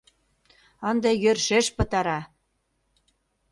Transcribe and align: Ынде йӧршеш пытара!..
Ынде 0.89 1.11
йӧршеш 1.23 1.65
пытара!.. 1.77 2.19